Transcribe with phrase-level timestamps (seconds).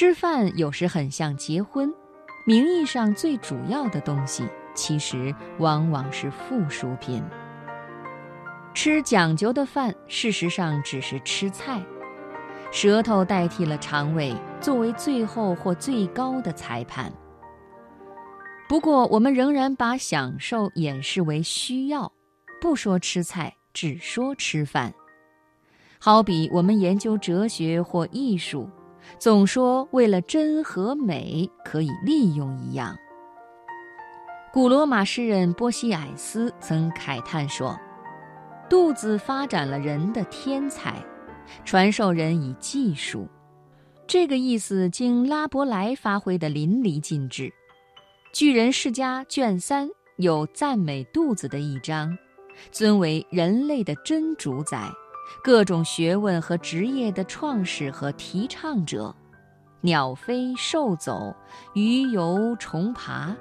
[0.00, 1.92] 吃饭有时很像结婚，
[2.46, 7.22] 名义上最主要的东西，其实往往是附属品。
[8.72, 11.82] 吃讲究的饭，事实上只是吃菜，
[12.72, 17.12] 舌头代替了肠胃，作为最后或最高的裁判。
[18.70, 22.10] 不过，我们仍然把享受掩饰为需要，
[22.58, 24.94] 不说吃菜，只说吃饭。
[25.98, 28.66] 好比我们研究哲学或艺术，
[29.18, 32.96] 总说为了真和美可以利用一样。
[34.52, 37.78] 古罗马诗人波西埃斯曾慨叹说。
[38.68, 40.94] 肚子发展了人的天才，
[41.64, 43.26] 传授人以技术，
[44.06, 47.46] 这个意思经拉伯莱发挥的淋漓尽致。
[48.32, 49.88] 《巨人世家》卷三
[50.18, 52.16] 有赞美肚子的一章，
[52.70, 54.88] 尊为人类的真主宰，
[55.42, 59.14] 各种学问和职业的创始和提倡者，
[59.80, 61.34] 鸟飞兽走，
[61.74, 63.34] 鱼游虫爬。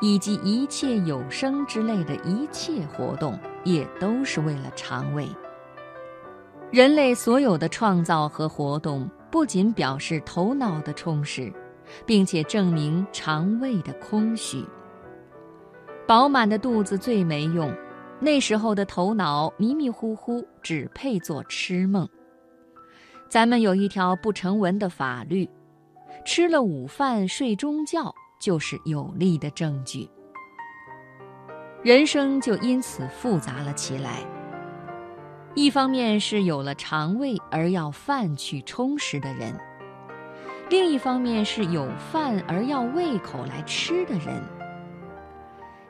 [0.00, 5.28] 以及一切有生之类的一切活动，也都是为了肠胃。
[6.70, 11.52] 人类所有的创造和活动，不仅表示头脑的充实，
[12.06, 14.64] 并且证明肠胃的空虚。
[16.06, 17.68] 饱满的肚子最没用，
[18.22, 22.08] 那时候的头脑迷迷糊糊，只配做痴梦。
[23.28, 25.50] 咱们有一条不成文的法律：
[26.24, 28.14] 吃了午饭睡中觉。
[28.40, 30.10] 就是有力的证据，
[31.84, 34.18] 人生就因此复杂了起来。
[35.54, 39.56] 一方面是有了肠胃而要饭去充实的人，
[40.68, 44.42] 另一方面是有饭而要胃口来吃的人。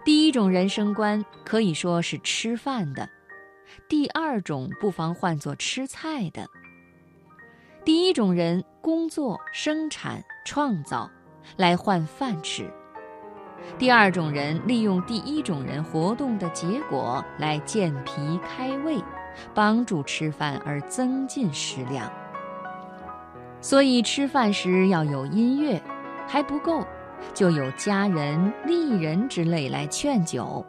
[0.04, 3.08] 第一种人生观可以说是吃饭的，
[3.88, 6.46] 第二种不妨换作吃菜的。
[7.84, 11.10] 第一种人工作、生产、创造。
[11.56, 12.70] 来换饭吃。
[13.76, 19.02] 第二种人利用第一种人活动的结果来健脾开胃，
[19.52, 22.08] 帮助吃饭而增进食量。
[23.60, 25.82] 所以吃饭时要有音乐，
[26.28, 26.86] 还不够，
[27.34, 30.64] 就有佳人、丽人之类来劝酒。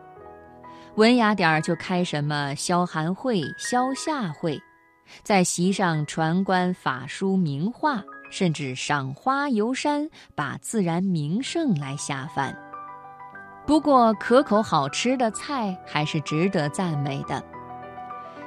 [0.96, 4.62] 文雅点儿就开什么消寒会、消夏会，
[5.24, 8.04] 在席上传观法书名画。
[8.30, 12.58] 甚至赏花游山，把自然名胜来下饭。
[13.64, 17.44] 不过可口好吃的菜还是值得赞美的。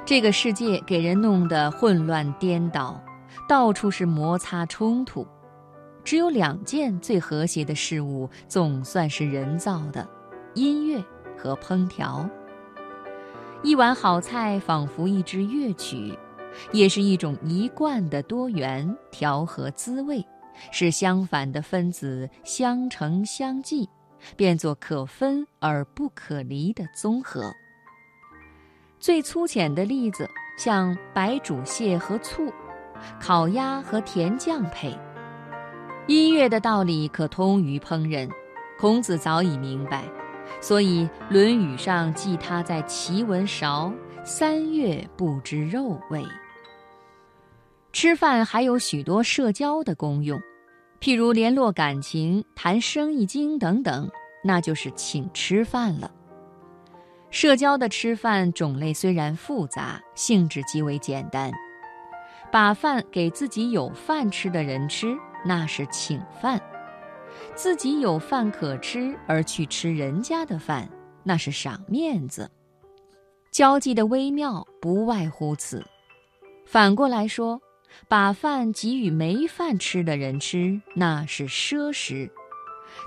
[0.03, 3.01] 这个世界给人弄得混乱颠倒，
[3.47, 5.25] 到处是摩擦冲突，
[6.07, 10.07] 只有两件最和谐的事物，总算是人造的：
[10.53, 11.03] 音乐
[11.37, 12.25] 和烹调。
[13.61, 16.17] 一碗好菜仿佛一支乐曲。
[16.71, 20.25] 也是一种一贯的多元调和滋味，
[20.71, 23.87] 使相反的分子相乘相济，
[24.37, 27.51] 变作可分而不可离的综合。
[28.97, 32.49] 最粗浅的例子，像白煮蟹和醋，
[33.19, 34.97] 烤鸭和甜酱配。
[36.07, 38.29] 音乐的道理可通于烹饪，
[38.79, 40.05] 孔子早已明白，
[40.61, 43.91] 所以《论语》上记他在齐闻韶，
[44.23, 46.23] 三月不知肉味。
[47.91, 50.39] 吃饭还有许多社交的功用，
[51.01, 54.09] 譬如联络感情、谈生意经等等，
[54.45, 56.09] 那就是请吃饭了。
[57.29, 61.51] 社交的吃饭种类虽然复杂，性质极为简单。
[62.51, 66.59] 把饭给自己有饭吃的人吃，那是请饭；
[67.55, 70.89] 自己有饭可吃而去吃人家的饭，
[71.23, 72.49] 那是赏面子。
[73.51, 75.85] 交际的微妙不外乎此。
[76.65, 77.61] 反过来说。
[78.07, 82.29] 把饭给予没饭吃的人吃，那是奢侈；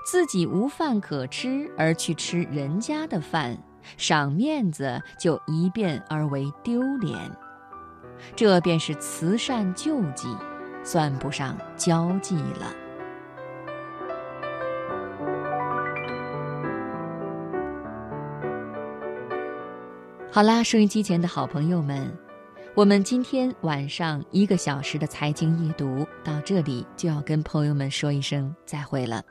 [0.05, 3.57] 自己无饭可吃而去吃人家的饭，
[3.97, 7.17] 赏面子就一变而为丢脸。
[8.35, 10.29] 这便是慈善救济，
[10.83, 12.75] 算不上交际了。
[20.33, 22.11] 好啦，收音机前的好朋友们。
[22.77, 29.23] 我们今天晚上一个小时的财经夜读到这里就要跟朋友们说一声再会了。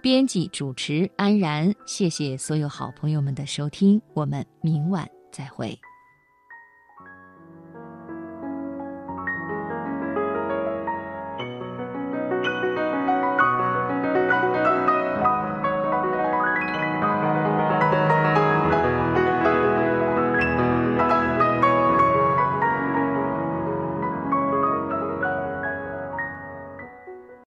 [0.00, 5.76] 编辑主持安然，谢谢所有好朋友们的收听，我们明晚再会。